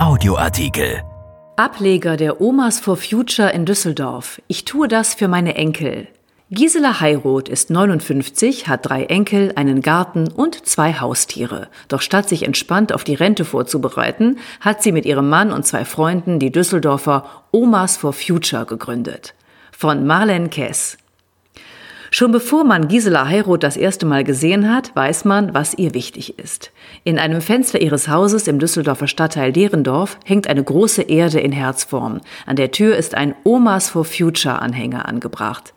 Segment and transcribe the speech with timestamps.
[0.00, 1.02] Audioartikel.
[1.56, 4.40] Ableger der Omas for Future in Düsseldorf.
[4.46, 6.08] Ich tue das für meine Enkel.
[6.50, 11.68] Gisela Heiroth ist 59, hat drei Enkel, einen Garten und zwei Haustiere.
[11.88, 15.84] Doch statt sich entspannt auf die Rente vorzubereiten, hat sie mit ihrem Mann und zwei
[15.84, 19.34] Freunden die Düsseldorfer Omas for Future gegründet.
[19.70, 20.96] Von Marlene Kess.
[22.12, 26.40] Schon bevor man Gisela Heiroth das erste Mal gesehen hat, weiß man, was ihr wichtig
[26.40, 26.72] ist.
[27.04, 32.20] In einem Fenster ihres Hauses im Düsseldorfer Stadtteil Derendorf hängt eine große Erde in Herzform.
[32.46, 35.72] An der Tür ist ein Omas for Future Anhänger angebracht.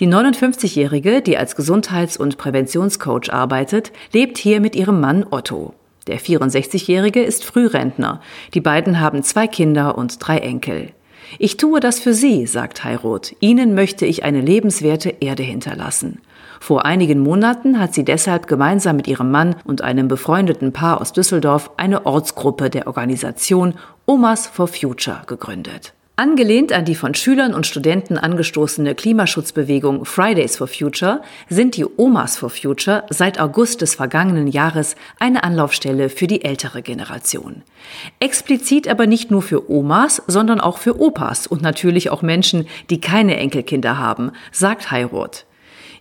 [0.00, 5.74] Die 59-Jährige, die als Gesundheits- und Präventionscoach arbeitet, lebt hier mit ihrem Mann Otto.
[6.08, 8.20] Der 64-Jährige ist Frührentner.
[8.54, 10.90] Die beiden haben zwei Kinder und drei Enkel.
[11.38, 13.34] Ich tue das für Sie, sagt Heiroth.
[13.40, 16.20] Ihnen möchte ich eine lebenswerte Erde hinterlassen.
[16.60, 21.12] Vor einigen Monaten hat sie deshalb gemeinsam mit ihrem Mann und einem befreundeten Paar aus
[21.12, 23.74] Düsseldorf eine Ortsgruppe der Organisation
[24.06, 25.92] Omas for Future gegründet.
[26.18, 32.38] Angelehnt an die von Schülern und Studenten angestoßene Klimaschutzbewegung Fridays for Future sind die Omas
[32.38, 37.60] for Future seit August des vergangenen Jahres eine Anlaufstelle für die ältere Generation.
[38.18, 42.98] Explizit aber nicht nur für Omas, sondern auch für Opas und natürlich auch Menschen, die
[42.98, 45.45] keine Enkelkinder haben, sagt Heiroth.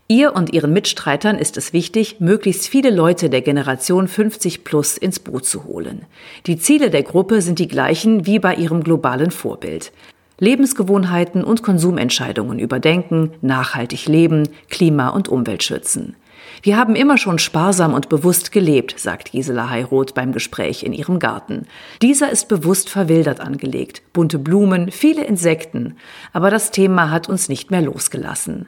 [0.08, 5.17] Ihr und ihren Mitstreitern ist es wichtig, möglichst viele Leute der Generation 50 plus ins
[5.17, 6.06] Boot zu holen.
[6.45, 9.92] Die Ziele der Gruppe sind die gleichen wie bei ihrem globalen Vorbild.
[10.38, 16.16] Lebensgewohnheiten und Konsumentscheidungen überdenken, nachhaltig leben, Klima- und Umwelt schützen.
[16.61, 21.17] Wir haben immer schon sparsam und bewusst gelebt, sagt Gisela Heiroth beim Gespräch in ihrem
[21.17, 21.66] Garten.
[22.03, 25.98] Dieser ist bewusst verwildert angelegt, bunte Blumen, viele Insekten.
[26.31, 28.67] Aber das Thema hat uns nicht mehr losgelassen.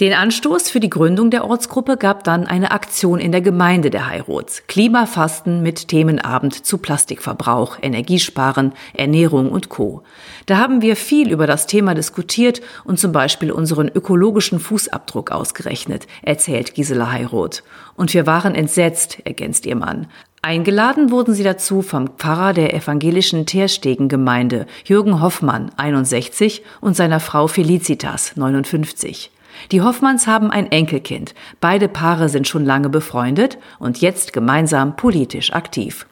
[0.00, 4.08] Den Anstoß für die Gründung der Ortsgruppe gab dann eine Aktion in der Gemeinde der
[4.08, 4.62] Heirots.
[4.66, 10.02] Klimafasten mit Themenabend zu Plastikverbrauch, Energiesparen, Ernährung und Co.
[10.46, 16.06] Da haben wir viel über das Thema diskutiert und zum Beispiel unseren ökologischen Fußabdruck ausgerechnet,
[16.22, 17.62] erzählt Gisela Heiroth.
[17.94, 20.06] Und wir waren entsetzt, ergänzt ihr Mann.
[20.40, 27.48] Eingeladen wurden sie dazu vom Pfarrer der evangelischen Terstegen-Gemeinde, Jürgen Hoffmann, 61, und seiner Frau
[27.48, 29.30] Felicitas, 59.
[29.72, 31.34] Die Hoffmanns haben ein Enkelkind.
[31.60, 36.06] Beide Paare sind schon lange befreundet und jetzt gemeinsam politisch aktiv.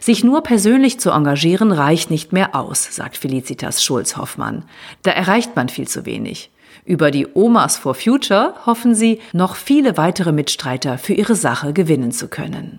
[0.00, 4.64] Sich nur persönlich zu engagieren reicht nicht mehr aus, sagt Felicitas Schulz-Hoffmann.
[5.02, 6.50] Da erreicht man viel zu wenig.
[6.84, 12.12] Über die Omas for Future hoffen sie, noch viele weitere Mitstreiter für ihre Sache gewinnen
[12.12, 12.78] zu können.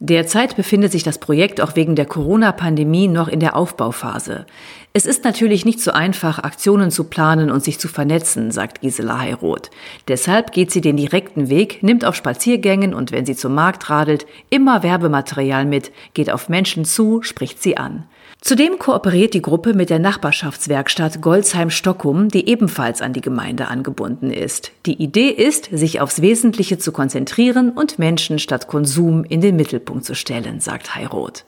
[0.00, 4.46] Derzeit befindet sich das Projekt auch wegen der Corona-Pandemie noch in der Aufbauphase.
[4.92, 9.18] Es ist natürlich nicht so einfach, Aktionen zu planen und sich zu vernetzen, sagt Gisela
[9.18, 9.70] Heiroth.
[10.06, 14.26] Deshalb geht sie den direkten Weg, nimmt auf Spaziergängen und wenn sie zum Markt radelt,
[14.50, 18.04] immer Werbematerial mit, geht auf Menschen zu, spricht sie an.
[18.40, 24.70] Zudem kooperiert die Gruppe mit der Nachbarschaftswerkstatt Golzheim-Stockum, die ebenfalls an die Gemeinde angebunden ist.
[24.86, 29.87] Die Idee ist, sich aufs Wesentliche zu konzentrieren und Menschen statt Konsum in den Mittelpunkt
[30.02, 31.44] zu stellen, sagt Heiroth.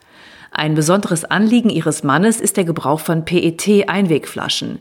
[0.53, 4.81] Ein besonderes Anliegen ihres Mannes ist der Gebrauch von PET-Einwegflaschen.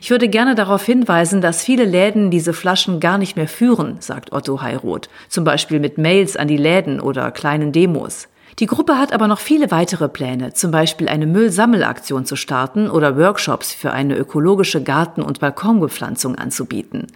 [0.00, 4.32] Ich würde gerne darauf hinweisen, dass viele Läden diese Flaschen gar nicht mehr führen, sagt
[4.32, 8.28] Otto Heiroth, zum Beispiel mit Mails an die Läden oder kleinen Demos.
[8.58, 13.16] Die Gruppe hat aber noch viele weitere Pläne, zum Beispiel eine Müllsammelaktion zu starten oder
[13.16, 17.06] Workshops für eine ökologische Garten- und Balkonbepflanzung anzubieten.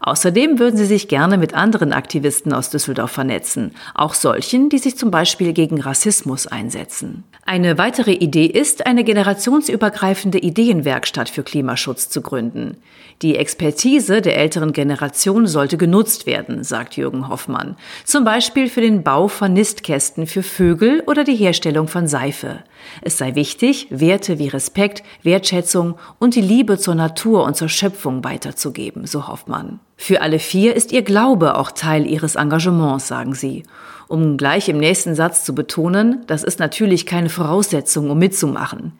[0.00, 4.96] Außerdem würden sie sich gerne mit anderen Aktivisten aus Düsseldorf vernetzen, auch solchen, die sich
[4.96, 7.24] zum Beispiel gegen Rassismus einsetzen.
[7.44, 12.76] Eine weitere Idee ist, eine generationsübergreifende Ideenwerkstatt für Klimaschutz zu gründen.
[13.22, 17.76] Die Expertise der älteren Generation sollte genutzt werden, sagt Jürgen Hoffmann.
[18.04, 22.62] Zum Beispiel für den Bau von Nistkästen für Vögel oder die Herstellung von Seife.
[23.00, 28.24] Es sei wichtig, Werte wie Respekt, Wertschätzung und die Liebe zur Natur und zur Schöpfung
[28.24, 29.80] weiterzugeben, so Hoffmann.
[29.96, 33.62] Für alle vier ist ihr Glaube auch Teil ihres Engagements, sagen sie.
[34.08, 38.92] Um gleich im nächsten Satz zu betonen, das ist natürlich keine Voraussetzung, um mitzumachen.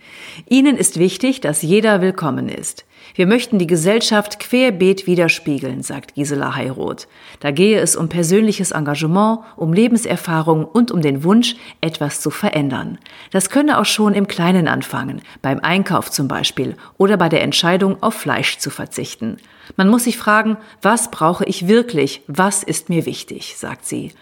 [0.48, 2.86] Ihnen ist wichtig, dass jeder willkommen ist.
[3.14, 7.08] Wir möchten die Gesellschaft querbeet widerspiegeln, sagt Gisela Heiroth.
[7.40, 12.98] Da gehe es um persönliches Engagement, um Lebenserfahrung und um den Wunsch, etwas zu verändern.
[13.30, 18.02] Das könne auch schon im Kleinen anfangen, beim Einkauf zum Beispiel oder bei der Entscheidung,
[18.02, 19.38] auf Fleisch zu verzichten.
[19.76, 24.12] Man muss sich fragen, was brauche ich wirklich, was ist mir wichtig, sagt sie.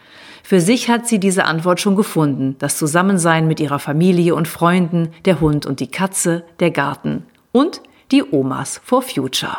[0.43, 5.13] Für sich hat sie diese Antwort schon gefunden, das Zusammensein mit ihrer Familie und Freunden,
[5.25, 7.81] der Hund und die Katze, der Garten und
[8.11, 9.57] die Omas for Future.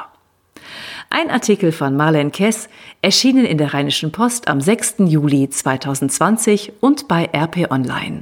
[1.09, 2.69] Ein Artikel von Marlene Kess,
[3.01, 4.95] erschienen in der Rheinischen Post am 6.
[4.99, 8.21] Juli 2020 und bei RP Online.